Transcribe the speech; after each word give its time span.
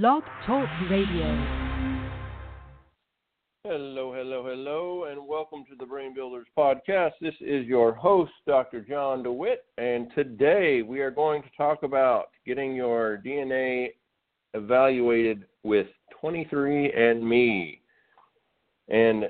Blog 0.00 0.24
Talk 0.44 0.68
Radio. 0.90 1.24
Hello, 3.62 4.12
hello, 4.12 4.44
hello, 4.44 5.04
and 5.04 5.24
welcome 5.24 5.64
to 5.70 5.76
the 5.78 5.86
Brain 5.86 6.12
Builders 6.12 6.48
Podcast. 6.58 7.12
This 7.20 7.34
is 7.40 7.64
your 7.66 7.94
host, 7.94 8.32
Dr. 8.44 8.80
John 8.80 9.22
DeWitt, 9.22 9.66
and 9.78 10.08
today 10.16 10.82
we 10.82 10.98
are 10.98 11.12
going 11.12 11.42
to 11.42 11.48
talk 11.56 11.84
about 11.84 12.30
getting 12.44 12.74
your 12.74 13.22
DNA 13.24 13.90
evaluated 14.54 15.44
with 15.62 15.86
23andMe. 16.20 17.78
And 18.88 19.26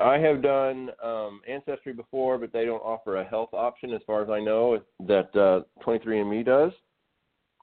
I 0.00 0.18
have 0.18 0.42
done 0.42 0.90
um, 1.00 1.42
Ancestry 1.48 1.92
before, 1.92 2.38
but 2.38 2.52
they 2.52 2.64
don't 2.64 2.80
offer 2.80 3.18
a 3.18 3.24
health 3.24 3.50
option, 3.52 3.92
as 3.92 4.00
far 4.04 4.20
as 4.20 4.30
I 4.30 4.40
know, 4.40 4.80
that 5.06 5.30
uh, 5.36 5.60
23andMe 5.86 6.44
does. 6.44 6.72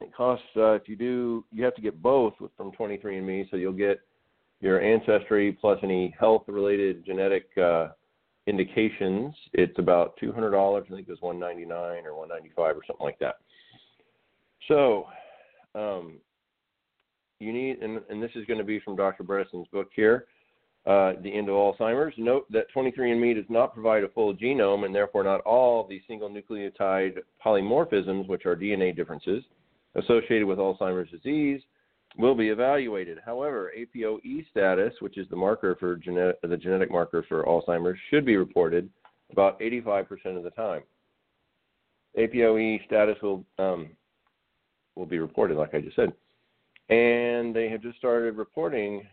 It 0.02 0.14
costs, 0.16 0.46
uh, 0.56 0.74
if 0.74 0.88
you 0.88 0.96
do, 0.96 1.44
you 1.52 1.64
have 1.64 1.76
to 1.76 1.82
get 1.82 2.02
both 2.02 2.34
from 2.56 2.72
23andMe, 2.72 3.50
so 3.50 3.58
you'll 3.58 3.74
get 3.74 4.00
your 4.62 4.82
ancestry 4.82 5.58
plus 5.60 5.80
any 5.84 6.16
health 6.20 6.44
related 6.48 7.06
genetic 7.06 7.46
uh, 7.58 7.90
indications, 8.48 9.36
it's 9.54 9.78
about 9.78 10.16
two 10.18 10.32
hundred 10.32 10.52
dollars. 10.52 10.86
I 10.88 10.96
think 10.96 11.08
it 11.08 11.12
was 11.12 11.22
one 11.22 11.38
ninety 11.38 11.66
nine 11.66 12.06
or 12.06 12.16
one 12.16 12.30
ninety 12.30 12.52
five 12.56 12.76
or 12.76 12.82
something 12.88 13.06
like 13.06 13.20
that. 13.20 13.36
So, 14.68 15.06
um, 15.76 16.14
you 17.40 17.54
need, 17.54 17.80
and, 17.80 18.02
and 18.10 18.24
this 18.24 18.32
is 18.36 18.46
going 18.46 18.58
to 18.58 18.66
be 18.66 18.80
from 18.80 18.96
Dr. 18.96 19.24
Bredesen's 19.24 19.68
book 19.72 19.90
here, 19.96 20.26
uh, 20.86 21.14
The 21.22 21.32
End 21.32 21.50
of 21.50 21.56
Alzheimer's. 21.56 22.16
Note 22.18 22.52
that 22.52 22.66
23andMe 22.76 23.36
does 23.36 23.46
not 23.50 23.74
provide 23.74 24.04
a 24.04 24.10
full 24.10 24.34
genome, 24.34 24.86
and 24.86 24.96
therefore 24.96 25.24
not 25.24 25.42
all 25.42 25.88
the 25.88 26.02
single 26.08 26.30
nucleotide 26.30 27.20
polymorphisms, 27.46 28.28
which 28.28 28.46
are 28.46 28.56
DNA 28.56 28.94
differences, 28.94 29.44
associated 29.96 30.46
with 30.46 30.60
Alzheimer's 30.60 31.10
disease 31.12 31.62
will 32.18 32.36
be 32.36 32.50
evaluated. 32.50 33.20
However, 33.26 33.72
APOE 33.78 34.46
status, 34.50 34.94
which 35.00 35.18
is 35.18 35.28
the 35.30 35.36
marker 35.36 35.76
for 35.80 36.00
the 36.06 36.58
genetic 36.58 36.92
marker 36.92 37.26
for 37.28 37.44
Alzheimer's, 37.46 38.00
should 38.10 38.26
be 38.26 38.38
reported 38.38 38.90
about 39.32 39.60
85% 39.60 40.38
of 40.38 40.44
the 40.44 40.52
time. 40.52 40.82
APOE 42.18 42.86
status 42.86 43.18
will 43.22 43.46
um, 43.60 43.90
will 44.96 45.06
be 45.06 45.20
reported, 45.20 45.58
like 45.58 45.76
I 45.76 45.82
just 45.82 45.96
said, 45.96 46.12
and 46.90 47.56
they 47.56 47.70
have 47.70 47.82
just 47.82 47.98
started 47.98 48.36
reporting 48.38 49.04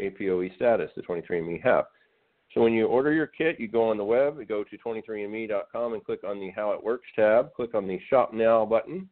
APOE 0.00 0.54
status. 0.56 0.90
The 0.96 1.02
23andMe 1.02 1.62
have. 1.62 1.84
So 2.54 2.62
when 2.62 2.72
you 2.72 2.86
order 2.86 3.12
your 3.12 3.26
kit, 3.26 3.58
you 3.58 3.68
go 3.68 3.90
on 3.90 3.98
the 3.98 4.04
web, 4.04 4.38
you 4.38 4.46
go 4.46 4.64
to 4.64 4.78
23andme.com 4.78 5.92
and 5.92 6.04
click 6.04 6.20
on 6.24 6.38
the 6.38 6.50
How 6.50 6.72
It 6.72 6.82
Works 6.82 7.08
tab. 7.16 7.52
Click 7.52 7.74
on 7.74 7.86
the 7.86 7.98
Shop 8.08 8.32
Now 8.32 8.64
button. 8.64 9.08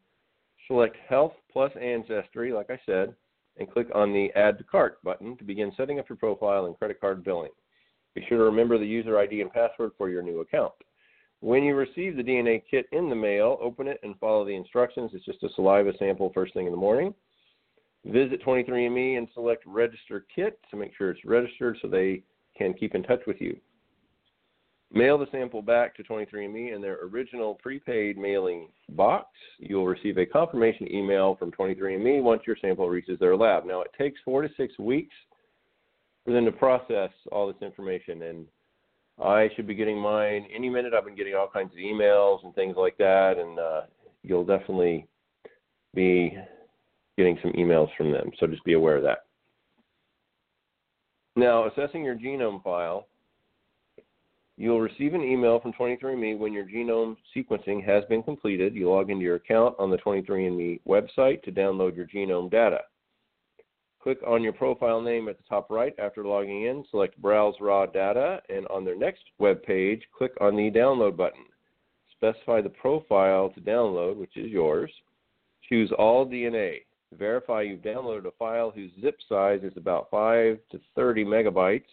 Select 0.72 0.96
Health 1.08 1.34
plus 1.52 1.70
Ancestry, 1.80 2.52
like 2.52 2.70
I 2.70 2.80
said 2.86 3.14
and 3.58 3.70
click 3.70 3.88
on 3.94 4.12
the 4.12 4.30
Add 4.34 4.58
to 4.58 4.64
Cart 4.64 5.02
button 5.02 5.36
to 5.36 5.44
begin 5.44 5.72
setting 5.76 5.98
up 5.98 6.08
your 6.08 6.16
profile 6.16 6.66
and 6.66 6.78
credit 6.78 7.00
card 7.00 7.24
billing. 7.24 7.50
Be 8.14 8.24
sure 8.28 8.38
to 8.38 8.44
remember 8.44 8.78
the 8.78 8.86
user 8.86 9.18
ID 9.18 9.40
and 9.40 9.52
password 9.52 9.92
for 9.96 10.08
your 10.08 10.22
new 10.22 10.40
account. 10.40 10.72
When 11.40 11.64
you 11.64 11.74
receive 11.74 12.16
the 12.16 12.22
DNA 12.22 12.62
kit 12.70 12.86
in 12.92 13.08
the 13.08 13.16
mail, 13.16 13.58
open 13.60 13.88
it 13.88 13.98
and 14.02 14.18
follow 14.18 14.44
the 14.44 14.54
instructions. 14.54 15.10
It's 15.12 15.24
just 15.24 15.42
a 15.42 15.48
saliva 15.54 15.92
sample 15.98 16.30
first 16.32 16.54
thing 16.54 16.66
in 16.66 16.72
the 16.72 16.78
morning. 16.78 17.14
Visit 18.04 18.44
23andMe 18.44 19.18
and 19.18 19.28
select 19.34 19.64
Register 19.66 20.26
Kit 20.34 20.58
to 20.70 20.76
make 20.76 20.92
sure 20.96 21.10
it's 21.10 21.24
registered 21.24 21.78
so 21.80 21.88
they 21.88 22.22
can 22.56 22.74
keep 22.74 22.94
in 22.94 23.02
touch 23.02 23.20
with 23.26 23.40
you. 23.40 23.56
Mail 24.94 25.16
the 25.16 25.26
sample 25.32 25.62
back 25.62 25.96
to 25.96 26.02
23andMe 26.02 26.74
in 26.74 26.82
their 26.82 26.98
original 27.04 27.54
prepaid 27.54 28.18
mailing 28.18 28.68
box. 28.90 29.28
You'll 29.58 29.86
receive 29.86 30.18
a 30.18 30.26
confirmation 30.26 30.92
email 30.92 31.34
from 31.36 31.50
23andMe 31.50 32.22
once 32.22 32.42
your 32.46 32.56
sample 32.60 32.90
reaches 32.90 33.18
their 33.18 33.34
lab. 33.34 33.64
Now, 33.64 33.80
it 33.80 33.90
takes 33.96 34.20
four 34.22 34.42
to 34.42 34.50
six 34.56 34.78
weeks 34.78 35.14
for 36.26 36.32
them 36.32 36.44
to 36.44 36.52
process 36.52 37.10
all 37.30 37.46
this 37.46 37.62
information, 37.62 38.22
and 38.22 38.46
I 39.22 39.48
should 39.56 39.66
be 39.66 39.74
getting 39.74 39.98
mine 39.98 40.46
any 40.54 40.68
minute. 40.68 40.92
I've 40.92 41.06
been 41.06 41.16
getting 41.16 41.34
all 41.34 41.48
kinds 41.50 41.72
of 41.72 41.78
emails 41.78 42.44
and 42.44 42.54
things 42.54 42.76
like 42.76 42.98
that, 42.98 43.38
and 43.38 43.58
uh, 43.58 43.82
you'll 44.22 44.44
definitely 44.44 45.06
be 45.94 46.36
getting 47.16 47.38
some 47.42 47.52
emails 47.52 47.88
from 47.96 48.12
them. 48.12 48.30
So 48.38 48.46
just 48.46 48.64
be 48.64 48.74
aware 48.74 48.96
of 48.98 49.02
that. 49.04 49.24
Now, 51.34 51.66
assessing 51.66 52.04
your 52.04 52.14
genome 52.14 52.62
file 52.62 53.06
You'll 54.56 54.80
receive 54.80 55.14
an 55.14 55.22
email 55.22 55.60
from 55.60 55.72
23andMe 55.72 56.38
when 56.38 56.52
your 56.52 56.66
genome 56.66 57.16
sequencing 57.34 57.84
has 57.84 58.04
been 58.04 58.22
completed. 58.22 58.74
You 58.74 58.90
log 58.90 59.10
into 59.10 59.24
your 59.24 59.36
account 59.36 59.74
on 59.78 59.90
the 59.90 59.96
23andMe 59.98 60.80
website 60.86 61.42
to 61.44 61.52
download 61.52 61.96
your 61.96 62.06
genome 62.06 62.50
data. 62.50 62.80
Click 64.02 64.18
on 64.26 64.42
your 64.42 64.52
profile 64.52 65.00
name 65.00 65.28
at 65.28 65.38
the 65.38 65.44
top 65.48 65.70
right 65.70 65.94
after 65.98 66.24
logging 66.24 66.64
in, 66.64 66.84
select 66.90 67.20
Browse 67.22 67.54
Raw 67.60 67.86
Data, 67.86 68.42
and 68.48 68.66
on 68.66 68.84
their 68.84 68.96
next 68.96 69.22
web 69.38 69.62
page, 69.62 70.02
click 70.16 70.32
on 70.40 70.56
the 70.56 70.70
Download 70.70 71.16
button. 71.16 71.44
Specify 72.10 72.60
the 72.60 72.68
profile 72.68 73.48
to 73.50 73.60
download, 73.60 74.16
which 74.16 74.36
is 74.36 74.50
yours. 74.50 74.90
Choose 75.68 75.92
All 75.98 76.26
DNA. 76.26 76.78
Verify 77.16 77.62
you've 77.62 77.80
downloaded 77.80 78.26
a 78.26 78.32
file 78.32 78.70
whose 78.70 78.90
zip 79.00 79.18
size 79.28 79.60
is 79.62 79.76
about 79.76 80.08
5 80.10 80.58
to 80.72 80.80
30 80.96 81.24
megabytes 81.24 81.84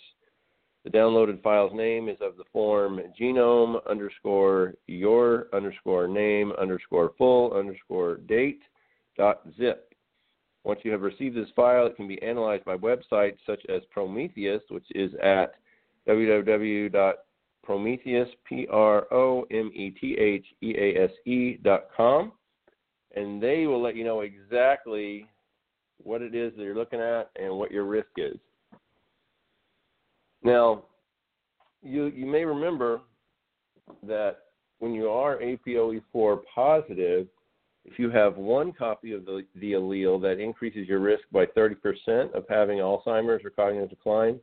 the 0.83 0.89
downloaded 0.89 1.41
file's 1.41 1.73
name 1.73 2.07
is 2.07 2.17
of 2.21 2.37
the 2.37 2.45
form 2.53 3.01
genome 3.19 3.79
underscore 3.89 4.75
your 4.87 5.47
underscore 5.53 6.07
name 6.07 6.53
underscore 6.53 7.11
full 7.17 7.53
underscore 7.53 8.17
date 8.27 8.61
dot 9.17 9.41
zip. 9.57 9.93
Once 10.63 10.79
you 10.83 10.91
have 10.91 11.01
received 11.01 11.35
this 11.35 11.49
file, 11.55 11.85
it 11.85 11.95
can 11.95 12.07
be 12.07 12.21
analyzed 12.21 12.63
by 12.65 12.75
websites 12.77 13.37
such 13.45 13.61
as 13.69 13.81
Promethease, 13.95 14.61
which 14.69 14.85
is 14.91 15.11
at 15.23 15.53
www.promethease, 16.07 17.15
P-R-O-M-E-T-H-E-A-S-E 18.45 18.77
dot 21.63 21.87
com, 21.95 22.31
and 23.15 23.41
they 23.41 23.65
will 23.67 23.81
let 23.81 23.95
you 23.95 24.03
know 24.03 24.21
exactly 24.21 25.25
what 26.03 26.21
it 26.21 26.35
is 26.35 26.53
that 26.55 26.63
you're 26.63 26.75
looking 26.75 26.99
at 26.99 27.29
and 27.35 27.53
what 27.53 27.71
your 27.71 27.85
risk 27.85 28.09
is. 28.17 28.37
Now, 30.43 30.83
you 31.81 32.05
you 32.07 32.25
may 32.25 32.45
remember 32.45 33.01
that 34.03 34.37
when 34.79 34.93
you 34.93 35.09
are 35.09 35.37
APOE4 35.37 36.39
positive, 36.53 37.27
if 37.85 37.97
you 37.97 38.09
have 38.11 38.37
one 38.37 38.71
copy 38.71 39.13
of 39.13 39.25
the, 39.25 39.45
the 39.55 39.73
allele, 39.73 40.21
that 40.21 40.39
increases 40.39 40.87
your 40.87 40.99
risk 40.99 41.23
by 41.31 41.45
30% 41.45 42.33
of 42.33 42.45
having 42.49 42.77
Alzheimer's 42.77 43.43
or 43.43 43.49
cognitive 43.49 43.89
decline. 43.89 44.39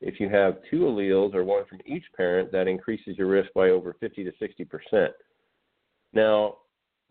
If 0.00 0.18
you 0.20 0.28
have 0.28 0.58
two 0.70 0.80
alleles 0.80 1.34
or 1.34 1.44
one 1.44 1.64
from 1.66 1.78
each 1.86 2.04
parent, 2.16 2.50
that 2.52 2.68
increases 2.68 3.16
your 3.16 3.28
risk 3.28 3.52
by 3.54 3.70
over 3.70 3.94
50 3.98 4.24
to 4.24 4.32
60%. 4.32 5.08
Now, 6.12 6.56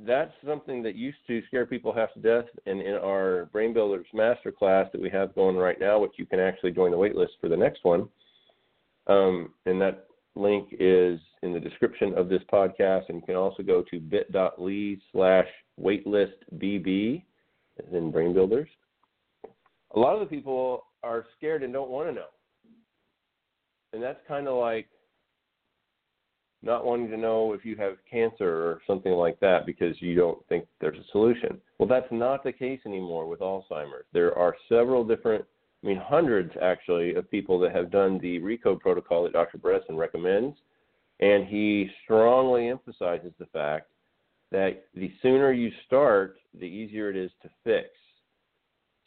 that's 0.05 0.33
something 0.45 0.81
that 0.83 0.95
used 0.95 1.17
to 1.27 1.41
scare 1.47 1.65
people 1.65 1.93
half 1.93 2.13
to 2.13 2.19
death. 2.19 2.49
And 2.65 2.81
in 2.81 2.95
our 2.95 3.45
Brain 3.51 3.73
Builders 3.73 4.07
Master 4.13 4.51
Class 4.51 4.87
that 4.91 5.01
we 5.01 5.09
have 5.09 5.35
going 5.35 5.55
right 5.55 5.79
now, 5.79 5.99
which 5.99 6.13
you 6.17 6.25
can 6.25 6.39
actually 6.39 6.71
join 6.71 6.91
the 6.91 6.97
waitlist 6.97 7.39
for 7.39 7.49
the 7.49 7.57
next 7.57 7.83
one, 7.83 8.07
um, 9.07 9.53
and 9.65 9.81
that 9.81 10.07
link 10.35 10.69
is 10.79 11.19
in 11.43 11.53
the 11.53 11.59
description 11.59 12.13
of 12.17 12.29
this 12.29 12.41
podcast. 12.51 13.09
And 13.09 13.17
you 13.17 13.25
can 13.25 13.35
also 13.35 13.63
go 13.63 13.83
to 13.91 13.99
bit.ly 13.99 14.97
slash 15.11 15.47
waitlistbb, 15.79 17.23
as 17.79 17.93
in 17.93 18.11
Brain 18.11 18.33
Builders. 18.33 18.69
A 19.95 19.99
lot 19.99 20.13
of 20.13 20.21
the 20.21 20.25
people 20.33 20.85
are 21.03 21.25
scared 21.37 21.63
and 21.63 21.73
don't 21.73 21.89
want 21.89 22.07
to 22.07 22.13
know. 22.13 22.27
And 23.93 24.01
that's 24.01 24.19
kind 24.27 24.47
of 24.47 24.57
like 24.57 24.87
not 26.63 26.85
wanting 26.85 27.09
to 27.09 27.17
know 27.17 27.53
if 27.53 27.65
you 27.65 27.75
have 27.77 27.97
cancer 28.09 28.49
or 28.49 28.81
something 28.85 29.13
like 29.13 29.39
that 29.39 29.65
because 29.65 29.99
you 30.01 30.15
don't 30.15 30.45
think 30.47 30.65
there's 30.79 30.97
a 30.97 31.11
solution. 31.11 31.59
Well, 31.79 31.89
that's 31.89 32.11
not 32.11 32.43
the 32.43 32.51
case 32.51 32.79
anymore 32.85 33.27
with 33.27 33.39
Alzheimer's. 33.39 34.05
There 34.13 34.37
are 34.37 34.55
several 34.69 35.03
different 35.03 35.45
I 35.83 35.87
mean, 35.87 35.97
hundreds 35.97 36.53
actually 36.61 37.15
of 37.15 37.29
people 37.31 37.59
that 37.59 37.71
have 37.75 37.89
done 37.89 38.19
the 38.19 38.39
RECODE 38.39 38.79
protocol 38.79 39.23
that 39.23 39.33
Dr. 39.33 39.57
Bredesen 39.57 39.97
recommends, 39.97 40.55
and 41.19 41.47
he 41.47 41.89
strongly 42.03 42.67
emphasizes 42.67 43.31
the 43.39 43.47
fact 43.47 43.87
that 44.51 44.85
the 44.93 45.11
sooner 45.23 45.51
you 45.51 45.71
start, 45.87 46.37
the 46.59 46.65
easier 46.65 47.09
it 47.09 47.15
is 47.15 47.31
to 47.41 47.49
fix. 47.63 47.89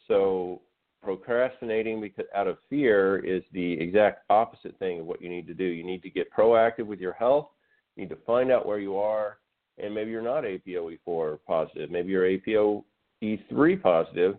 So 0.07 0.61
procrastinating 1.05 2.01
because 2.01 2.25
out 2.35 2.47
of 2.47 2.57
fear 2.69 3.17
is 3.19 3.43
the 3.53 3.73
exact 3.73 4.23
opposite 4.29 4.77
thing 4.79 4.99
of 4.99 5.05
what 5.05 5.21
you 5.21 5.29
need 5.29 5.45
to 5.47 5.53
do. 5.53 5.63
You 5.63 5.83
need 5.83 6.01
to 6.01 6.09
get 6.09 6.33
proactive 6.33 6.87
with 6.87 6.99
your 6.99 7.13
health. 7.13 7.49
You 7.95 8.03
need 8.03 8.09
to 8.09 8.17
find 8.25 8.51
out 8.51 8.65
where 8.65 8.79
you 8.79 8.97
are, 8.97 9.37
and 9.77 9.93
maybe 9.93 10.09
you're 10.09 10.21
not 10.21 10.43
APOE4 10.43 11.37
positive. 11.47 11.91
Maybe 11.91 12.09
you're 12.11 12.27
APOE3 12.27 13.81
positive, 13.81 14.37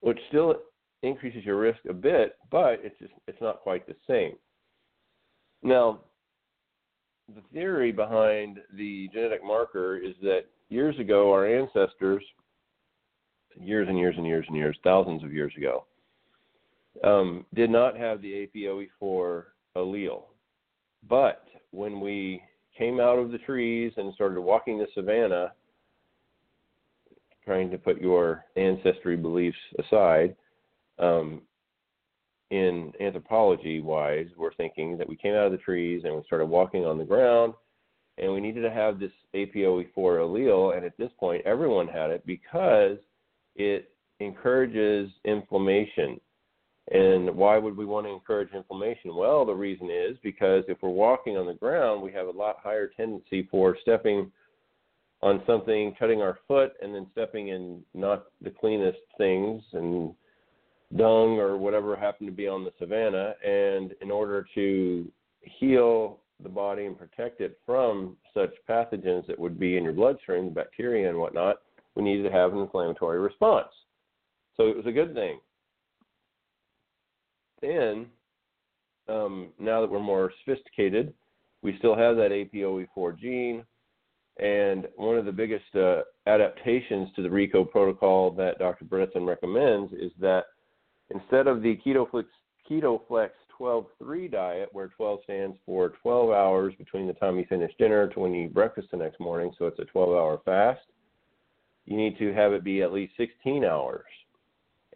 which 0.00 0.18
still 0.28 0.56
increases 1.02 1.44
your 1.44 1.56
risk 1.56 1.78
a 1.88 1.94
bit, 1.94 2.36
but 2.50 2.80
it's 2.82 2.98
just 2.98 3.12
it's 3.28 3.40
not 3.40 3.60
quite 3.60 3.86
the 3.86 3.94
same. 4.08 4.34
Now, 5.62 6.00
the 7.34 7.42
theory 7.52 7.92
behind 7.92 8.58
the 8.76 9.08
genetic 9.12 9.44
marker 9.44 9.96
is 9.96 10.14
that 10.22 10.46
years 10.68 10.98
ago 10.98 11.32
our 11.32 11.46
ancestors 11.46 12.24
years 13.60 13.88
and 13.88 13.98
years 13.98 14.14
and 14.16 14.26
years 14.26 14.44
and 14.48 14.56
years, 14.56 14.76
thousands 14.84 15.22
of 15.24 15.32
years 15.32 15.52
ago, 15.56 15.84
um, 17.04 17.44
did 17.54 17.70
not 17.70 17.96
have 17.96 18.22
the 18.22 18.48
APOE4 18.54 19.44
allele. 19.76 20.24
But 21.08 21.44
when 21.70 22.00
we 22.00 22.42
came 22.76 23.00
out 23.00 23.18
of 23.18 23.30
the 23.30 23.38
trees 23.38 23.92
and 23.96 24.12
started 24.14 24.40
walking 24.40 24.78
the 24.78 24.86
savannah, 24.94 25.52
trying 27.44 27.70
to 27.70 27.78
put 27.78 28.00
your 28.00 28.44
ancestry 28.56 29.16
beliefs 29.16 29.56
aside, 29.78 30.34
um, 30.98 31.42
in 32.50 32.92
anthropology 33.00 33.80
wise, 33.80 34.28
we're 34.36 34.54
thinking 34.54 34.96
that 34.98 35.08
we 35.08 35.16
came 35.16 35.34
out 35.34 35.46
of 35.46 35.52
the 35.52 35.58
trees 35.58 36.02
and 36.04 36.14
we 36.14 36.22
started 36.26 36.46
walking 36.46 36.84
on 36.84 36.96
the 36.98 37.04
ground, 37.04 37.54
and 38.18 38.32
we 38.32 38.40
needed 38.40 38.62
to 38.62 38.70
have 38.70 38.98
this 38.98 39.12
APOE4 39.34 39.88
allele. 39.96 40.76
And 40.76 40.86
at 40.86 40.96
this 40.96 41.10
point, 41.18 41.44
everyone 41.44 41.88
had 41.88 42.10
it 42.10 42.24
because 42.24 42.98
it 43.56 43.90
encourages 44.20 45.10
inflammation. 45.24 46.20
And 46.92 47.34
why 47.34 47.58
would 47.58 47.76
we 47.76 47.84
want 47.84 48.06
to 48.06 48.12
encourage 48.12 48.52
inflammation? 48.52 49.16
Well, 49.16 49.44
the 49.44 49.54
reason 49.54 49.90
is 49.90 50.16
because 50.22 50.62
if 50.68 50.78
we're 50.82 50.90
walking 50.90 51.36
on 51.36 51.46
the 51.46 51.54
ground, 51.54 52.00
we 52.00 52.12
have 52.12 52.28
a 52.28 52.30
lot 52.30 52.56
higher 52.62 52.88
tendency 52.96 53.48
for 53.50 53.76
stepping 53.82 54.30
on 55.22 55.42
something, 55.46 55.94
cutting 55.98 56.22
our 56.22 56.38
foot, 56.46 56.74
and 56.82 56.94
then 56.94 57.06
stepping 57.10 57.48
in 57.48 57.82
not 57.94 58.26
the 58.40 58.50
cleanest 58.50 58.98
things 59.18 59.62
and 59.72 60.14
dung 60.96 61.38
or 61.38 61.56
whatever 61.56 61.96
happened 61.96 62.28
to 62.28 62.34
be 62.34 62.46
on 62.46 62.62
the 62.62 62.72
savannah. 62.78 63.34
And 63.44 63.92
in 64.00 64.12
order 64.12 64.46
to 64.54 65.10
heal 65.40 66.20
the 66.42 66.48
body 66.48 66.86
and 66.86 66.96
protect 66.96 67.40
it 67.40 67.58
from 67.66 68.16
such 68.32 68.52
pathogens 68.68 69.26
that 69.26 69.38
would 69.38 69.58
be 69.58 69.76
in 69.76 69.84
your 69.84 69.92
bloodstream, 69.92 70.50
bacteria 70.50 71.08
and 71.08 71.18
whatnot, 71.18 71.56
we 71.96 72.02
needed 72.02 72.22
to 72.24 72.30
have 72.30 72.52
an 72.52 72.60
inflammatory 72.60 73.18
response. 73.18 73.68
So 74.56 74.68
it 74.68 74.76
was 74.76 74.86
a 74.86 74.92
good 74.92 75.14
thing. 75.14 75.40
Then, 77.62 78.06
um, 79.08 79.48
now 79.58 79.80
that 79.80 79.90
we're 79.90 79.98
more 79.98 80.30
sophisticated, 80.44 81.12
we 81.62 81.76
still 81.78 81.96
have 81.96 82.16
that 82.16 82.30
APOE4 82.30 83.18
gene. 83.18 83.64
And 84.38 84.86
one 84.96 85.16
of 85.16 85.24
the 85.24 85.32
biggest 85.32 85.74
uh, 85.74 86.02
adaptations 86.26 87.08
to 87.16 87.22
the 87.22 87.28
RECODE 87.28 87.70
protocol 87.70 88.30
that 88.32 88.58
Dr. 88.58 88.84
Bredesen 88.84 89.26
recommends 89.26 89.92
is 89.94 90.12
that 90.20 90.44
instead 91.08 91.46
of 91.46 91.62
the 91.62 91.78
KetoFlex, 91.84 92.26
KetoFlex 92.70 93.30
12-3 93.58 94.30
diet, 94.30 94.68
where 94.72 94.88
12 94.88 95.20
stands 95.24 95.56
for 95.64 95.94
12 96.02 96.30
hours 96.30 96.74
between 96.76 97.06
the 97.06 97.14
time 97.14 97.38
you 97.38 97.46
finish 97.48 97.72
dinner 97.78 98.08
to 98.08 98.20
when 98.20 98.34
you 98.34 98.44
eat 98.44 98.54
breakfast 98.54 98.88
the 98.90 98.98
next 98.98 99.18
morning, 99.18 99.50
so 99.58 99.66
it's 99.66 99.78
a 99.78 99.96
12-hour 99.96 100.42
fast, 100.44 100.80
you 101.86 101.96
need 101.96 102.18
to 102.18 102.32
have 102.34 102.52
it 102.52 102.64
be 102.64 102.82
at 102.82 102.92
least 102.92 103.14
16 103.16 103.64
hours. 103.64 104.04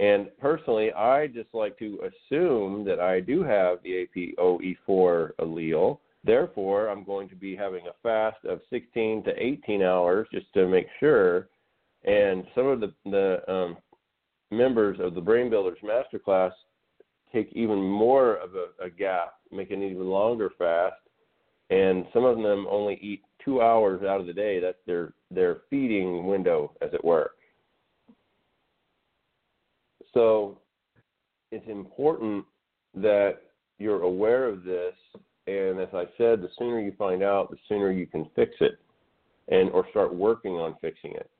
And 0.00 0.28
personally, 0.40 0.92
I 0.92 1.26
just 1.26 1.52
like 1.52 1.78
to 1.78 2.00
assume 2.08 2.84
that 2.84 3.00
I 3.00 3.20
do 3.20 3.42
have 3.42 3.78
the 3.82 4.08
APOE4 4.16 5.30
allele. 5.40 5.98
Therefore, 6.24 6.88
I'm 6.88 7.04
going 7.04 7.28
to 7.28 7.36
be 7.36 7.54
having 7.54 7.86
a 7.86 7.94
fast 8.02 8.44
of 8.44 8.60
16 8.70 9.24
to 9.24 9.30
18 9.36 9.82
hours 9.82 10.26
just 10.32 10.52
to 10.54 10.68
make 10.68 10.86
sure. 10.98 11.48
And 12.04 12.44
some 12.54 12.66
of 12.66 12.80
the, 12.80 12.92
the 13.04 13.52
um, 13.52 13.76
members 14.50 14.98
of 15.00 15.14
the 15.14 15.20
Brain 15.20 15.50
Builders 15.50 15.78
Masterclass 15.84 16.52
take 17.32 17.52
even 17.52 17.80
more 17.82 18.36
of 18.36 18.50
a, 18.54 18.84
a 18.84 18.90
gap, 18.90 19.34
make 19.52 19.70
an 19.70 19.82
even 19.82 20.06
longer 20.06 20.50
fast. 20.58 20.96
And 21.68 22.06
some 22.12 22.24
of 22.24 22.36
them 22.36 22.66
only 22.68 22.98
eat 23.02 23.22
two 23.44 23.62
hours 23.62 24.02
out 24.02 24.20
of 24.20 24.26
the 24.26 24.32
day. 24.32 24.60
That's 24.60 24.78
their 24.86 25.12
their 25.30 25.58
feeding 25.70 26.26
window, 26.26 26.72
as 26.82 26.90
it 26.92 27.04
were. 27.04 27.32
So 30.12 30.58
it's 31.52 31.66
important 31.68 32.44
that 32.94 33.38
you're 33.78 34.02
aware 34.02 34.48
of 34.48 34.64
this, 34.64 34.94
and 35.46 35.80
as 35.80 35.88
I 35.94 36.04
said, 36.18 36.42
the 36.42 36.48
sooner 36.58 36.80
you 36.80 36.92
find 36.98 37.22
out, 37.22 37.50
the 37.50 37.56
sooner 37.68 37.90
you 37.90 38.06
can 38.06 38.28
fix 38.34 38.52
it, 38.60 38.78
and 39.48 39.70
or 39.70 39.86
start 39.90 40.14
working 40.14 40.54
on 40.54 40.76
fixing 40.80 41.12
it. 41.12 41.30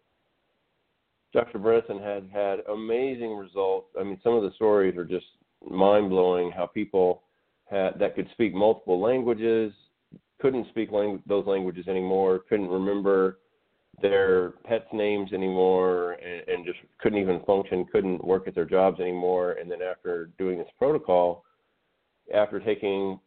Dr. 1.32 1.58
Bredesen 1.58 2.03
has 2.03 2.25
had 2.32 2.61
amazing 2.73 3.37
results. 3.37 3.88
I 3.99 4.03
mean, 4.03 4.19
some 4.23 4.35
of 4.35 4.43
the 4.43 4.53
stories 4.56 4.96
are 4.96 5.05
just 5.05 5.26
mind 5.69 6.11
blowing. 6.11 6.50
How 6.50 6.67
people 6.67 7.23
had, 7.70 7.99
that 7.99 8.17
could 8.17 8.29
speak 8.32 8.53
multiple 8.53 9.00
languages 9.00 9.73
couldn't 10.41 10.69
speak 10.69 10.91
those 11.27 11.47
languages 11.47 11.89
anymore, 11.89 12.41
couldn't 12.49 12.69
remember 12.69 13.39
their 14.01 14.51
pets' 14.65 14.87
names 14.93 15.33
anymore, 15.33 16.13
and, 16.13 16.49
and 16.49 16.65
just 16.65 16.79
couldn't 17.01 17.19
even 17.19 17.41
function, 17.45 17.85
couldn't 17.93 18.25
work 18.25 18.49
at 18.49 18.55
their 18.55 18.65
jobs 18.65 19.01
anymore. 19.01 19.53
And 19.61 19.71
then 19.71 19.83
after 19.83 20.31
doing 20.39 20.59
this 20.59 20.69
protocol, 20.79 21.45
after 22.33 22.61
taking 22.61 23.19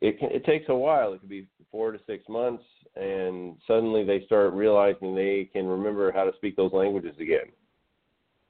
it, 0.00 0.18
can, 0.18 0.30
it 0.30 0.44
takes 0.44 0.68
a 0.68 0.74
while. 0.74 1.12
It 1.12 1.20
could 1.20 1.28
be 1.28 1.46
four 1.70 1.92
to 1.92 2.00
six 2.06 2.24
months, 2.28 2.64
and 2.96 3.56
suddenly 3.66 4.04
they 4.04 4.24
start 4.26 4.52
realizing 4.52 5.14
they 5.14 5.48
can 5.52 5.66
remember 5.66 6.12
how 6.12 6.24
to 6.24 6.32
speak 6.36 6.56
those 6.56 6.72
languages 6.72 7.14
again. 7.20 7.46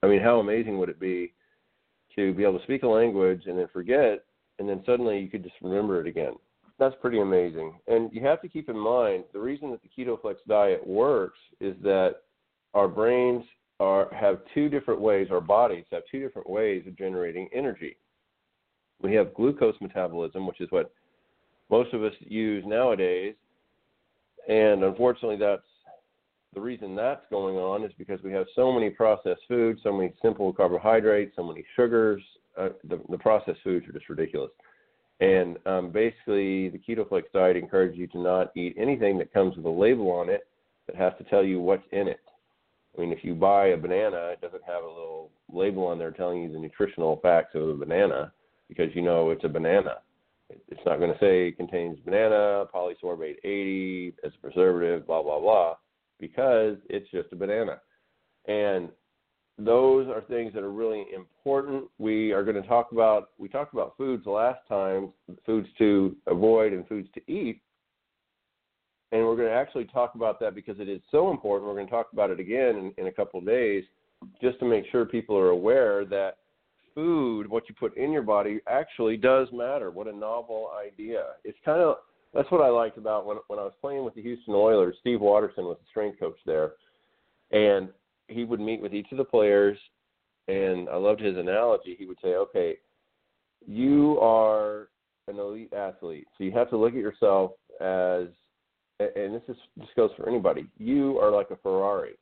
I 0.03 0.09
mean, 0.09 0.21
how 0.21 0.41
amazing 0.41 0.79
would 0.79 0.89
it 0.89 1.01
be 1.01 1.35
to 2.17 2.35
be 2.35 2.43
able 2.43 2.59
to 2.59 2.65
speak 2.65 2.83
a 2.83 2.89
language 2.89 3.43
and 3.47 3.59
then 3.59 3.69
forget, 3.73 4.25
and 4.59 4.69
then 4.69 4.83
suddenly 4.85 5.21
you 5.21 5.29
could 5.29 5.45
just 5.45 5.55
remember 5.63 6.01
it 6.01 6.07
again? 6.07 6.35
That's 6.83 7.01
pretty 7.01 7.21
amazing. 7.21 7.79
And 7.87 8.11
you 8.13 8.23
have 8.23 8.43
to 8.43 8.49
keep 8.49 8.69
in 8.69 8.79
mind 8.79 9.25
the 9.33 9.39
reason 9.39 9.71
that 9.71 9.81
the 9.83 10.05
KetoFlex 10.05 10.37
diet 10.49 10.85
works 10.85 11.39
is 11.61 11.77
that 11.83 12.17
our 12.75 12.89
brains 12.89 13.45
are 13.79 14.13
have 14.13 14.41
two 14.53 14.69
different 14.69 15.01
ways, 15.01 15.29
our 15.31 15.41
bodies 15.41 15.85
have 15.93 16.03
two 16.11 16.21
different 16.21 16.51
ways 16.51 16.83
of 16.87 16.99
generating 16.99 17.49
energy. 17.55 17.97
We 19.01 19.15
have 19.15 19.35
glucose 19.35 19.77
metabolism, 19.81 20.47
which 20.47 20.61
is 20.61 20.71
what 20.71 20.93
most 21.71 21.95
of 21.95 22.03
us 22.03 22.13
use 22.21 22.65
nowadays, 22.67 23.35
and 24.49 24.83
unfortunately 24.83 25.37
that's 25.37 25.63
the 26.55 26.61
reason 26.61 26.95
that's 26.95 27.25
going 27.31 27.57
on 27.57 27.85
is 27.85 27.93
because 27.97 28.21
we 28.23 28.33
have 28.33 28.47
so 28.55 28.73
many 28.73 28.91
processed 28.91 29.41
foods, 29.49 29.81
so 29.83 29.93
many 29.93 30.13
simple 30.21 30.53
carbohydrates, 30.53 31.35
so 31.37 31.45
many 31.45 31.65
sugars. 31.77 32.23
Uh, 32.59 32.69
the, 32.85 33.01
the 33.09 33.17
processed 33.19 33.61
foods 33.65 33.89
are 33.89 33.93
just 33.93 34.09
ridiculous. 34.09 34.51
And 35.21 35.59
um, 35.67 35.91
basically, 35.91 36.69
the 36.69 36.81
KetoFlex 36.87 37.25
diet 37.33 37.57
encourages 37.57 37.99
you 37.99 38.07
to 38.09 38.19
not 38.19 38.51
eat 38.57 38.75
anything 38.77 39.19
that 39.19 39.33
comes 39.33 39.57
with 39.57 39.67
a 39.67 39.71
label 39.71 40.11
on 40.11 40.29
it 40.29 40.49
that 40.87 40.97
has 40.97 41.13
to 41.19 41.25
tell 41.25 41.45
you 41.45 41.61
what's 41.61 41.87
in 41.93 42.09
it. 42.09 42.21
I 42.97 43.01
mean, 43.01 43.13
if 43.13 43.25
you 43.25 43.35
buy 43.35 43.69
a 43.69 43.77
banana, 43.77 44.31
it 44.33 44.41
doesn't 44.41 44.65
have 44.67 44.83
a 44.83 44.89
little 44.89 45.31
label 45.51 45.87
on 45.87 45.99
there 45.99 46.11
telling 46.11 46.43
you 46.43 46.53
the 46.53 46.59
nutritional 46.59 47.21
facts 47.23 47.55
of 47.55 47.69
the 47.69 47.75
banana 47.75 48.33
because 48.69 48.95
you 48.95 49.03
know 49.03 49.31
it's 49.31 49.45
a 49.45 49.49
banana. 49.49 49.99
It's 50.69 50.81
not 50.85 50.99
going 50.99 51.13
to 51.13 51.19
say 51.19 51.49
it 51.49 51.57
contains 51.57 51.99
banana, 52.05 52.67
polysorbate 52.75 53.37
80 53.45 54.15
as 54.25 54.33
a 54.35 54.39
preservative, 54.41 55.07
blah, 55.07 55.23
blah, 55.23 55.41
blah, 55.41 55.77
because 56.21 56.77
it's 56.91 57.11
just 57.11 57.33
a 57.33 57.37
banana. 57.37 57.81
And 58.47 58.91
those 59.65 60.09
are 60.09 60.23
things 60.23 60.53
that 60.55 60.63
are 60.63 60.73
really 60.73 61.07
important. 61.15 61.85
We 61.99 62.33
are 62.33 62.43
going 62.43 62.61
to 62.61 62.69
talk 62.69 62.93
about 62.93 63.31
we 63.39 63.49
talked 63.49 63.75
about 63.75 63.97
foods 63.97 64.27
last 64.27 64.61
time, 64.69 65.13
foods 65.45 65.69
to 65.79 66.17
avoid 66.27 66.73
and 66.73 66.87
foods 66.87 67.09
to 67.15 67.33
eat. 67.33 67.61
And 69.13 69.27
we're 69.27 69.37
going 69.37 69.49
to 69.49 69.55
actually 69.55 69.85
talk 69.85 70.15
about 70.15 70.41
that 70.41 70.55
because 70.55 70.81
it 70.81 70.89
is 70.89 71.01
so 71.11 71.31
important. 71.31 71.69
We're 71.69 71.75
going 71.75 71.87
to 71.87 71.93
talk 71.93 72.09
about 72.13 72.31
it 72.31 72.41
again 72.41 72.77
in, 72.77 72.93
in 72.97 73.07
a 73.09 73.13
couple 73.13 73.39
of 73.41 73.47
days 73.47 73.85
just 74.41 74.59
to 74.61 74.65
make 74.65 74.85
sure 74.91 75.05
people 75.05 75.37
are 75.37 75.51
aware 75.51 76.05
that 76.07 76.39
food, 76.95 77.49
what 77.49 77.69
you 77.69 77.75
put 77.75 77.97
in 77.97 78.11
your 78.13 78.23
body, 78.23 78.61
actually 78.67 79.17
does 79.17 79.49
matter. 79.53 79.91
What 79.91 80.07
a 80.07 80.13
novel 80.13 80.71
idea. 80.81 81.25
It's 81.45 81.59
kind 81.65 81.81
of 81.81 81.97
that's 82.33 82.51
what 82.51 82.63
I 82.63 82.69
liked 82.69 82.97
about 82.97 83.27
when 83.27 83.37
when 83.49 83.59
I 83.59 83.63
was 83.63 83.75
playing 83.81 84.05
with 84.05 84.15
the 84.15 84.23
Houston 84.23 84.55
Oilers. 84.55 84.97
Steve 85.01 85.21
Watterson 85.21 85.65
was 85.65 85.77
the 85.81 85.87
strength 85.91 86.19
coach 86.19 86.39
there, 86.47 86.73
and 87.51 87.91
he 88.33 88.45
would 88.45 88.61
meet 88.61 88.81
with 88.81 88.95
each 88.95 89.11
of 89.13 89.19
the 89.19 89.25
players, 89.25 89.79
and 90.49 90.89
I 90.89 90.97
loved 90.97 91.21
his 91.21 91.37
analogy. 91.37 91.97
He 91.99 92.07
would 92.07 92.19
say, 92.23 92.35
"Okay, 92.35 92.79
you 93.67 94.19
are 94.21 94.89
an 95.29 95.39
elite 95.39 95.73
athlete, 95.73 96.27
so 96.37 96.45
you 96.45 96.53
have 96.53 96.71
to 96.71 96.77
look 96.77 96.95
at 96.95 97.01
yourself 97.01 97.53
as, 97.81 98.27
and 99.01 99.35
this 99.35 99.43
is 99.49 99.57
this 99.77 99.89
goes 99.97 100.11
for 100.17 100.29
anybody. 100.29 100.67
You 100.79 101.19
are 101.19 101.31
like 101.31 101.51
a 101.51 101.57
Ferrari. 101.57 102.15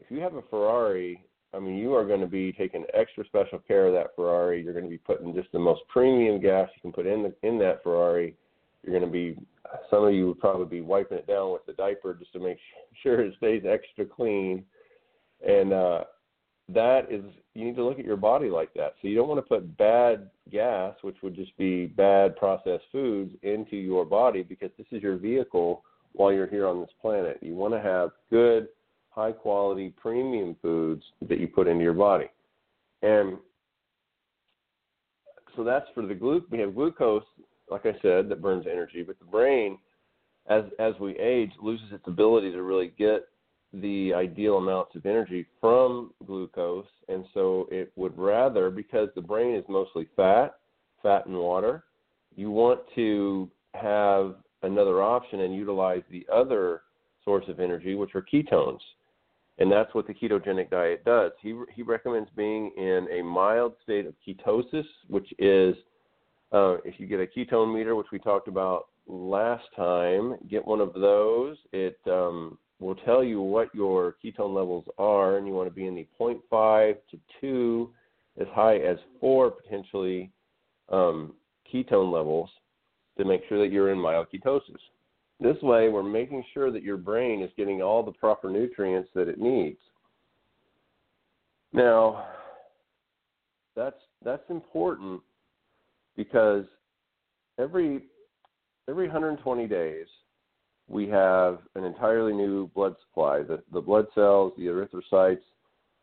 If 0.00 0.10
you 0.10 0.20
have 0.20 0.34
a 0.34 0.42
Ferrari, 0.42 1.22
I 1.54 1.58
mean, 1.58 1.76
you 1.76 1.94
are 1.94 2.04
going 2.04 2.20
to 2.20 2.26
be 2.26 2.52
taking 2.52 2.84
extra 2.92 3.24
special 3.24 3.58
care 3.58 3.86
of 3.86 3.94
that 3.94 4.14
Ferrari. 4.14 4.62
You're 4.62 4.74
going 4.74 4.84
to 4.84 4.90
be 4.90 4.98
putting 4.98 5.34
just 5.34 5.50
the 5.52 5.58
most 5.58 5.82
premium 5.88 6.40
gas 6.40 6.68
you 6.74 6.82
can 6.82 6.92
put 6.92 7.06
in 7.06 7.22
the, 7.22 7.34
in 7.48 7.58
that 7.60 7.82
Ferrari. 7.82 8.34
You're 8.82 8.98
going 8.98 9.10
to 9.10 9.12
be 9.12 9.38
some 9.90 10.04
of 10.04 10.14
you 10.14 10.28
would 10.28 10.38
probably 10.38 10.66
be 10.66 10.80
wiping 10.80 11.18
it 11.18 11.26
down 11.26 11.52
with 11.52 11.64
the 11.66 11.72
diaper 11.72 12.14
just 12.14 12.32
to 12.34 12.40
make 12.40 12.58
sure 13.02 13.20
it 13.20 13.34
stays 13.38 13.62
extra 13.68 14.04
clean. 14.04 14.64
And 15.46 15.72
uh, 15.72 16.04
that 16.68 17.06
is, 17.10 17.22
you 17.54 17.64
need 17.64 17.76
to 17.76 17.84
look 17.84 17.98
at 17.98 18.04
your 18.04 18.16
body 18.16 18.50
like 18.50 18.74
that. 18.74 18.94
So 19.00 19.08
you 19.08 19.14
don't 19.14 19.28
want 19.28 19.38
to 19.38 19.48
put 19.48 19.76
bad 19.78 20.28
gas, 20.50 20.94
which 21.02 21.16
would 21.22 21.36
just 21.36 21.56
be 21.56 21.86
bad 21.86 22.36
processed 22.36 22.84
foods, 22.90 23.32
into 23.42 23.76
your 23.76 24.04
body 24.04 24.42
because 24.42 24.70
this 24.76 24.86
is 24.90 25.02
your 25.02 25.16
vehicle 25.16 25.84
while 26.12 26.32
you're 26.32 26.48
here 26.48 26.66
on 26.66 26.80
this 26.80 26.90
planet. 27.00 27.38
You 27.40 27.54
want 27.54 27.74
to 27.74 27.80
have 27.80 28.10
good 28.30 28.68
high 29.10 29.32
quality 29.32 29.94
premium 29.96 30.56
foods 30.60 31.02
that 31.28 31.38
you 31.38 31.46
put 31.46 31.68
into 31.68 31.82
your 31.82 31.94
body. 31.94 32.26
And 33.02 33.38
so 35.54 35.64
that's 35.64 35.86
for 35.94 36.04
the 36.04 36.14
glu 36.14 36.44
we 36.50 36.58
have 36.58 36.74
glucose, 36.74 37.22
like 37.70 37.86
I 37.86 37.92
said, 38.02 38.28
that 38.28 38.42
burns 38.42 38.66
energy, 38.70 39.02
but 39.02 39.18
the 39.18 39.24
brain 39.24 39.78
as 40.48 40.64
as 40.78 40.94
we 41.00 41.16
age 41.18 41.52
loses 41.62 41.92
its 41.92 42.06
ability 42.06 42.52
to 42.52 42.62
really 42.62 42.92
get 42.98 43.28
the 43.72 44.12
ideal 44.14 44.56
amounts 44.56 44.94
of 44.94 45.06
energy 45.06 45.46
from 45.60 46.12
glucose 46.26 46.86
and 47.08 47.24
so 47.34 47.68
it 47.70 47.92
would 47.96 48.16
rather 48.16 48.70
because 48.70 49.08
the 49.14 49.20
brain 49.20 49.54
is 49.54 49.64
mostly 49.68 50.08
fat, 50.16 50.56
fat 51.02 51.26
and 51.26 51.36
water, 51.36 51.84
you 52.34 52.50
want 52.50 52.80
to 52.94 53.50
have 53.74 54.36
another 54.62 55.02
option 55.02 55.40
and 55.40 55.54
utilize 55.54 56.02
the 56.10 56.26
other 56.32 56.82
source 57.24 57.44
of 57.48 57.60
energy 57.60 57.94
which 57.94 58.14
are 58.14 58.22
ketones 58.32 58.80
and 59.58 59.72
that's 59.72 59.94
what 59.94 60.06
the 60.06 60.14
ketogenic 60.14 60.70
diet 60.70 61.04
does. 61.04 61.32
He 61.40 61.54
he 61.74 61.82
recommends 61.82 62.28
being 62.36 62.70
in 62.76 63.06
a 63.10 63.22
mild 63.22 63.74
state 63.82 64.06
of 64.06 64.14
ketosis, 64.26 64.84
which 65.08 65.32
is 65.38 65.74
uh, 66.52 66.76
if 66.84 67.00
you 67.00 67.06
get 67.06 67.20
a 67.20 67.26
ketone 67.26 67.74
meter, 67.74 67.94
which 67.94 68.08
we 68.12 68.18
talked 68.18 68.48
about 68.48 68.88
last 69.06 69.64
time, 69.74 70.36
get 70.50 70.66
one 70.66 70.80
of 70.80 70.92
those. 70.94 71.56
It 71.72 71.98
um, 72.06 72.58
will 72.78 72.94
tell 72.94 73.24
you 73.24 73.40
what 73.40 73.74
your 73.74 74.16
ketone 74.24 74.54
levels 74.54 74.84
are, 74.98 75.38
and 75.38 75.46
you 75.46 75.52
want 75.52 75.68
to 75.68 75.74
be 75.74 75.86
in 75.86 75.94
the 75.94 76.06
0.5 76.20 76.96
to 77.10 77.18
2, 77.40 77.90
as 78.40 78.46
high 78.52 78.76
as 78.76 78.98
4 79.20 79.50
potentially 79.50 80.30
um, 80.90 81.32
ketone 81.72 82.12
levels 82.12 82.50
to 83.16 83.24
make 83.24 83.42
sure 83.48 83.58
that 83.58 83.72
you're 83.72 83.92
in 83.92 83.98
mild 83.98 84.26
ketosis. 84.32 84.76
This 85.40 85.60
way, 85.62 85.88
we're 85.88 86.02
making 86.02 86.44
sure 86.54 86.70
that 86.70 86.82
your 86.82 86.96
brain 86.96 87.42
is 87.42 87.50
getting 87.56 87.82
all 87.82 88.02
the 88.02 88.12
proper 88.12 88.50
nutrients 88.50 89.10
that 89.14 89.28
it 89.28 89.38
needs. 89.38 89.78
Now, 91.72 92.26
that's 93.74 94.00
that's 94.24 94.48
important 94.48 95.20
because 96.16 96.64
every 97.58 98.04
every 98.88 99.06
120 99.06 99.66
days 99.66 100.06
we 100.88 101.08
have 101.08 101.58
an 101.74 101.84
entirely 101.84 102.32
new 102.32 102.68
blood 102.68 102.94
supply. 103.06 103.42
The 103.42 103.62
the 103.72 103.80
blood 103.80 104.06
cells, 104.14 104.52
the 104.56 104.66
erythrocytes, 104.66 105.42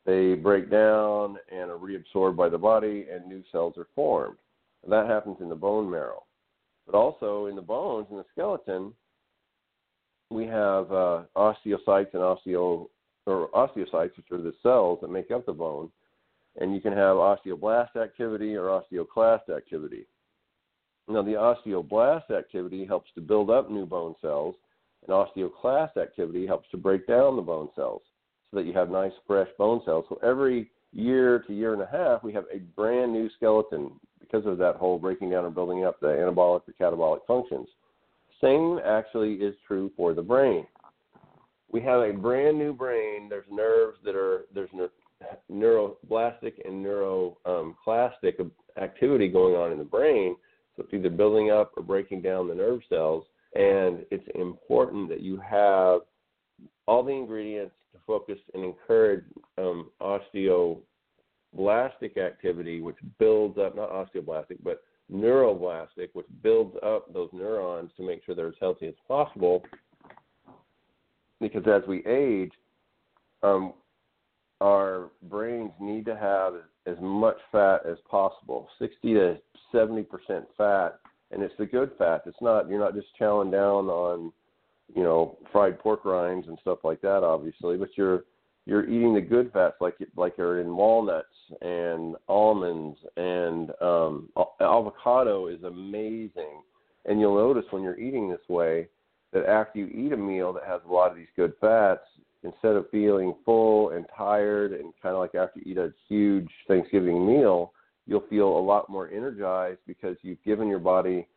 they 0.06 0.36
break 0.36 0.70
down 0.70 1.38
and 1.52 1.72
are 1.72 1.78
reabsorbed 1.78 2.36
by 2.36 2.50
the 2.50 2.58
body, 2.58 3.08
and 3.12 3.26
new 3.26 3.44
cells 3.52 3.78
are 3.78 3.88
formed. 3.96 4.38
And 4.84 4.92
that 4.92 5.08
happens 5.08 5.38
in 5.40 5.50
the 5.50 5.56
bone 5.56 5.90
marrow, 5.90 6.24
but 6.86 6.96
also 6.96 7.46
in 7.46 7.56
the 7.56 7.62
bones 7.62 8.08
in 8.12 8.18
the 8.18 8.26
skeleton 8.34 8.94
we 10.34 10.46
have 10.46 10.92
uh, 10.92 11.24
osteocytes 11.36 12.14
and 12.14 12.22
osteo 12.22 12.88
or 13.26 13.50
osteocytes, 13.54 14.18
which 14.18 14.32
are 14.32 14.42
the 14.42 14.54
cells 14.62 15.00
that 15.02 15.10
make 15.10 15.32
up 15.32 15.46
the 15.46 15.54
bone, 15.54 15.90
and 16.60 16.74
you 16.74 16.82
can 16.82 16.92
have 16.92 17.16
osteoblast 17.16 17.96
activity 17.96 18.56
or 18.56 18.82
osteoclast 18.82 19.56
activity. 19.56 20.06
Now, 21.08 21.22
the 21.22 21.32
osteoblast 21.32 22.32
activity 22.32 22.86
helps 22.86 23.10
to 23.16 23.22
build 23.22 23.50
up 23.50 23.70
new 23.70 23.86
bone 23.86 24.16
cells, 24.22 24.56
and 25.08 25.16
osteoclast 25.16 25.98
activity 25.98 26.46
helps 26.46 26.70
to 26.72 26.78
break 26.78 27.08
down 27.08 27.36
the 27.36 27.42
bone 27.42 27.70
cells 27.76 28.02
so 28.50 28.58
that 28.58 28.66
you 28.66 28.74
have 28.74 28.90
nice, 28.90 29.12
fresh 29.26 29.50
bone 29.58 29.82
cells. 29.86 30.06
So 30.10 30.20
every 30.24 30.70
year 30.92 31.40
to 31.48 31.54
year 31.54 31.74
and 31.74 31.82
a 31.82 31.88
half, 31.88 32.24
we 32.24 32.34
have 32.34 32.46
a 32.54 32.60
brand 32.60 33.12
new 33.12 33.30
skeleton 33.36 33.92
because 34.20 34.46
of 34.46 34.58
that 34.60 34.76
whole 34.76 35.00
breaking 35.00 35.32
down 35.32 35.46
and 35.46 35.56
building 35.56 35.86
up 35.86 36.00
the 36.00 36.08
anabolic 36.08 36.62
or 36.68 36.74
catabolic 36.80 37.20
functions. 37.28 37.68
Same 38.42 38.80
actually 38.86 39.36
is 39.36 39.56
true 39.68 39.92
for 39.96 40.14
the 40.14 40.22
brain. 40.22 40.66
We 41.72 41.82
have 41.82 42.02
a 42.02 42.12
brand 42.12 42.58
new 42.58 42.74
brain. 42.74 43.30
There's 43.30 43.46
nerves 43.50 43.98
that 44.06 44.16
are 44.16 44.46
there's 44.54 44.70
neuroblastic 45.52 46.54
and 46.66 46.86
neuroclastic 46.86 48.40
um, 48.40 48.52
activity 48.82 49.28
going 49.28 49.56
on 49.56 49.72
in 49.72 49.78
the 49.78 49.84
brain. 49.84 50.36
So 50.76 50.84
it's 50.84 50.94
either 50.94 51.10
building 51.10 51.52
up 51.52 51.72
or 51.78 51.84
breaking 51.84 52.22
down 52.22 52.48
the 52.48 52.56
nerve 52.56 52.82
cells. 52.90 53.26
And 53.56 54.06
it's 54.10 54.28
important 54.36 55.10
that 55.10 55.22
you 55.22 55.38
have 55.38 56.02
all 56.88 57.04
the 57.04 57.12
ingredients 57.12 57.76
to 57.94 58.00
focus 58.06 58.38
and 58.54 58.64
encourage 58.64 59.24
um, 59.58 59.90
osteoblastic 60.02 60.78
activity, 62.18 62.82
which 62.82 62.98
builds 63.20 63.58
up, 63.58 63.76
not 63.76 63.92
osteoblastic, 63.92 64.58
but 64.64 64.84
neuroblastic, 65.12 66.10
which 66.14 66.26
builds 66.42 66.76
up 66.84 67.14
those 67.14 67.30
neurons 67.32 67.92
to 67.98 68.04
make 68.04 68.24
sure 68.26 68.36
they're 68.36 68.48
as 68.48 68.54
healthy 68.60 68.88
as 68.88 68.96
possible. 69.08 69.64
Because 71.40 71.64
as 71.68 71.84
we 71.88 72.06
age, 72.06 72.52
um, 73.44 73.74
our 74.62 75.10
brains 75.24 75.72
need 75.80 76.06
to 76.06 76.16
have 76.16 76.54
as 76.86 76.96
much 77.02 77.38
fat 77.52 77.86
as 77.86 77.98
possible 78.10 78.68
60 78.80 79.14
to 79.14 79.38
70 79.72 80.04
percent 80.04 80.46
fat 80.58 81.00
and 81.34 81.44
it's 81.44 81.54
the 81.58 81.66
good 81.66 81.92
fat 81.98 82.22
it's 82.26 82.42
not 82.42 82.70
you're 82.70 82.80
not 82.80 82.96
just 82.96 83.08
chowing 83.20 83.52
down 83.52 83.88
on 83.88 84.32
you 84.96 85.04
know 85.04 85.38
fried 85.52 85.80
pork 85.80 86.06
rinds 86.06 86.48
and 86.48 86.58
stuff 86.62 86.80
like 86.84 87.02
that 87.02 87.24
obviously 87.24 87.78
but 87.78 87.90
you're 87.96 88.24
you're 88.66 88.86
eating 88.86 89.14
the 89.14 89.22
good 89.22 89.52
fats 89.52 89.76
like 89.82 89.96
like 90.16 90.40
are 90.40 90.62
in 90.62 90.76
walnuts 90.76 91.28
and 91.62 92.16
almonds 92.28 92.98
and 93.18 93.72
um, 93.82 94.30
avocado 94.62 95.48
is 95.48 95.64
amazing. 95.64 96.62
And 97.06 97.20
you'll 97.20 97.36
notice 97.36 97.66
when 97.72 97.84
you're 97.84 98.00
eating 98.00 98.30
this 98.30 98.48
way 98.48 98.88
that 99.34 99.46
after 99.46 99.80
you 99.80 99.88
eat 99.88 100.14
a 100.14 100.18
meal 100.18 100.54
that 100.54 100.64
has 100.66 100.82
a 100.88 100.92
lot 100.92 101.12
of 101.12 101.18
these 101.18 101.28
good 101.36 101.54
fats, 101.60 102.06
instead 102.44 102.76
of 102.76 102.90
feeling 102.90 103.34
full 103.46 103.90
and 103.90 104.06
tired 104.16 104.74
and 104.74 104.94
kind 105.02 105.16
of 105.16 105.20
like 105.20 105.36
after 105.36 105.60
you 105.60 105.72
eat 105.72 105.78
a 105.78 105.94
huge 106.08 106.50
Thanksgiving 106.68 107.26
meal, 107.26 107.73
you'll 108.06 108.26
feel 108.30 108.58
a 108.58 108.60
lot 108.60 108.90
more 108.90 109.10
energized 109.10 109.80
because 109.88 110.18
you've 110.22 110.44
given 110.44 110.68
your 110.68 110.80
body 110.80 111.28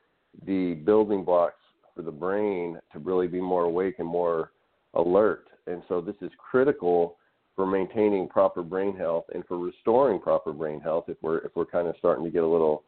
the 0.46 0.74
building 0.74 1.24
blocks 1.24 1.60
for 1.94 2.02
the 2.02 2.10
brain 2.10 2.78
to 2.92 2.98
really 2.98 3.26
be 3.26 3.40
more 3.40 3.64
awake 3.64 3.96
and 3.98 4.08
more 4.08 4.52
alert. 4.94 5.46
And 5.66 5.82
so 5.88 6.00
this 6.00 6.16
is 6.20 6.30
critical 6.38 7.16
for 7.54 7.66
maintaining 7.66 8.28
proper 8.28 8.62
brain 8.62 8.94
health 8.96 9.24
and 9.34 9.44
for 9.46 9.58
restoring 9.58 10.20
proper 10.20 10.52
brain 10.52 10.80
health 10.80 11.04
if 11.08 11.16
we're 11.22 11.38
if 11.38 11.52
we're 11.56 11.66
kind 11.66 11.88
of 11.88 11.94
starting 11.98 12.24
to 12.24 12.30
get 12.30 12.42
a 12.42 12.46
little 12.46 12.84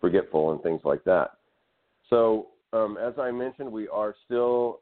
forgetful 0.00 0.52
and 0.52 0.62
things 0.62 0.80
like 0.84 1.04
that. 1.04 1.32
So 2.08 2.48
um, 2.72 2.98
as 2.98 3.14
I 3.18 3.30
mentioned, 3.30 3.70
we 3.70 3.88
are 3.88 4.14
still 4.24 4.80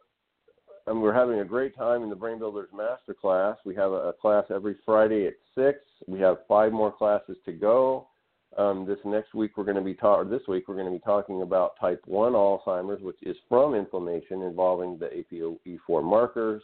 um, 0.87 1.03
we're 1.03 1.15
having 1.15 1.41
a 1.41 1.45
great 1.45 1.77
time 1.77 2.03
in 2.03 2.09
the 2.09 2.17
Brain 2.17 2.39
Builders 2.39 2.71
Master 2.75 3.13
Class. 3.13 3.59
We 3.67 3.75
have 3.75 3.93
a 3.93 4.15
class 4.19 4.45
every 4.51 4.77
Friday 4.87 5.27
at 5.27 5.35
six. 5.55 5.81
We 6.07 6.19
have 6.21 6.39
five 6.49 6.73
more 6.73 6.91
classes 6.91 7.37
to 7.45 7.53
go. 7.53 8.09
Um, 8.57 8.87
this 8.87 8.99
next 9.05 9.35
week 9.35 9.57
we're 9.57 9.65
going 9.65 9.77
to 9.77 9.83
be 9.83 9.95
ta- 9.95 10.25
this 10.25 10.43
week 10.49 10.69
we're 10.69 10.75
going 10.75 10.87
to 10.87 10.93
be 10.93 11.05
talking 11.05 11.43
about 11.43 11.79
type 11.79 12.03
1 12.07 12.33
Alzheimer's, 12.33 13.03
which 13.03 13.19
is 13.23 13.37
from 13.49 13.75
inflammation 13.75 14.43
involving 14.43 14.99
the 14.99 15.07
APOE4 15.07 16.03
markers, 16.03 16.63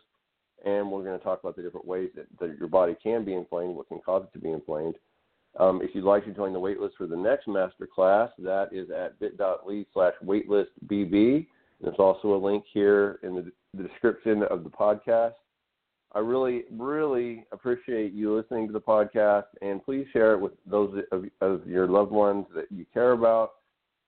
and 0.64 0.90
we're 0.90 1.04
going 1.04 1.18
to 1.18 1.24
talk 1.24 1.40
about 1.40 1.56
the 1.56 1.62
different 1.62 1.86
ways 1.86 2.10
that, 2.16 2.26
that 2.40 2.58
your 2.58 2.68
body 2.68 2.96
can 3.02 3.24
be 3.24 3.34
inflamed, 3.34 3.76
what 3.76 3.88
can 3.88 4.00
cause 4.00 4.24
it 4.24 4.32
to 4.32 4.42
be 4.42 4.50
inflamed. 4.50 4.94
Um, 5.60 5.80
if 5.82 5.94
you'd 5.94 6.04
like 6.04 6.24
to 6.24 6.32
join 6.32 6.52
the 6.52 6.58
waitlist 6.58 6.96
for 6.98 7.06
the 7.06 7.16
next 7.16 7.46
master 7.46 7.86
class, 7.86 8.30
that 8.38 8.70
is 8.72 8.90
at 8.90 9.18
bit.ly 9.20 9.84
slash 9.92 10.14
waitlistbb. 10.24 11.46
There's 11.80 11.96
also 11.98 12.34
a 12.34 12.44
link 12.44 12.64
here 12.72 13.20
in 13.22 13.34
the, 13.34 13.52
the 13.74 13.86
description 13.88 14.42
of 14.44 14.64
the 14.64 14.70
podcast. 14.70 15.34
I 16.14 16.20
really, 16.20 16.64
really 16.70 17.44
appreciate 17.50 18.12
you 18.12 18.36
listening 18.36 18.68
to 18.68 18.72
the 18.72 18.80
podcast, 18.80 19.46
and 19.62 19.84
please 19.84 20.06
share 20.12 20.34
it 20.34 20.40
with 20.40 20.52
those 20.64 21.02
of, 21.10 21.24
of 21.40 21.66
your 21.66 21.88
loved 21.88 22.12
ones 22.12 22.46
that 22.54 22.66
you 22.70 22.86
care 22.94 23.12
about. 23.12 23.54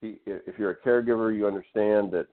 If 0.03 0.59
you're 0.59 0.71
a 0.71 0.77
caregiver, 0.77 1.35
you 1.37 1.49
understand 1.49 2.13
that 2.13 2.27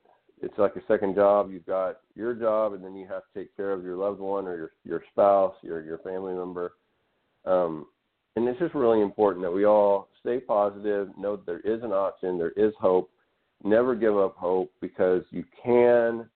it's 0.43 0.57
like 0.59 0.75
a 0.75 0.85
second 0.87 1.15
job. 1.15 1.49
You've 1.51 1.65
got 1.65 2.01
your 2.15 2.35
job, 2.35 2.73
and 2.73 2.83
then 2.83 2.95
you 2.95 3.07
have 3.07 3.23
to 3.23 3.39
take 3.39 3.55
care 3.55 3.71
of 3.71 3.83
your 3.83 3.95
loved 3.95 4.19
one 4.19 4.45
or 4.45 4.55
your 4.55 4.71
your 4.83 5.03
spouse, 5.11 5.55
your 5.63 5.81
your 5.81 5.97
family 5.99 6.33
member. 6.33 6.73
Um, 7.45 7.87
and 8.35 8.47
it's 8.47 8.59
just 8.59 8.75
really 8.75 9.01
important 9.01 9.43
that 9.43 9.51
we 9.51 9.65
all 9.65 10.09
stay 10.19 10.39
positive, 10.39 11.09
know 11.17 11.35
that 11.35 11.45
there 11.45 11.59
is 11.61 11.83
an 11.83 11.91
option, 11.91 12.37
there 12.37 12.51
is 12.51 12.73
hope. 12.79 13.09
Never 13.63 13.95
give 13.95 14.17
up 14.17 14.35
hope 14.35 14.71
because 14.81 15.23
you 15.31 15.45
can 15.63 16.29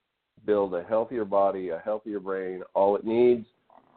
build 0.46 0.74
a 0.74 0.82
healthier 0.84 1.24
body, 1.24 1.70
a 1.70 1.78
healthier 1.78 2.20
brain. 2.20 2.62
All 2.74 2.96
it 2.96 3.04
needs 3.04 3.46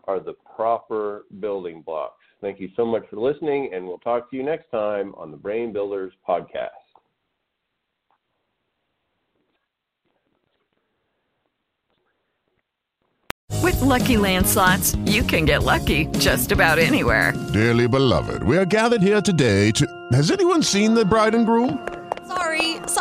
are 0.06 0.20
the 0.20 0.34
proper 0.56 1.26
building 1.40 1.82
blocks. 1.82 2.24
Thank 2.42 2.60
you 2.60 2.70
so 2.76 2.86
much 2.86 3.04
for 3.10 3.18
listening, 3.18 3.72
and 3.74 3.86
we'll 3.86 4.00
talk 4.00 4.30
to 4.32 4.38
you 4.38 4.44
next 4.44 4.70
time 4.72 5.14
on 5.16 5.30
the 5.32 5.38
Brain 5.38 5.72
Builders 5.72 6.12
podcast. 6.28 6.70
With 13.62 13.80
Lucky 13.80 14.18
Land 14.18 14.48
slots, 14.48 14.96
you 15.06 15.22
can 15.22 15.46
get 15.46 15.64
lucky 15.64 16.08
just 16.18 16.52
about 16.52 16.80
anywhere. 16.80 17.34
Dearly 17.54 17.88
beloved, 17.88 18.42
we 18.44 18.58
are 18.58 18.66
gathered 18.66 19.04
here 19.04 19.22
today 19.22 19.72
to. 19.72 19.86
Has 20.14 20.32
anyone 20.32 20.64
seen 20.64 20.96
the 20.96 21.06
bride 21.06 21.36
and 21.36 21.46
groom? 21.46 21.88